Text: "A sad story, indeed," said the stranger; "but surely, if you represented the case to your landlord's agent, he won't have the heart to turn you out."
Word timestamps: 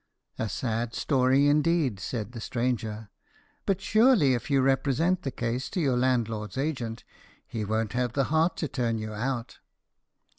"A 0.39 0.49
sad 0.49 0.95
story, 0.95 1.47
indeed," 1.47 1.99
said 1.99 2.31
the 2.31 2.41
stranger; 2.41 3.11
"but 3.67 3.79
surely, 3.79 4.33
if 4.33 4.49
you 4.49 4.61
represented 4.63 5.21
the 5.21 5.29
case 5.29 5.69
to 5.69 5.79
your 5.79 5.95
landlord's 5.95 6.57
agent, 6.57 7.03
he 7.45 7.63
won't 7.63 7.93
have 7.93 8.13
the 8.13 8.23
heart 8.33 8.57
to 8.57 8.67
turn 8.67 8.97
you 8.97 9.13
out." 9.13 9.59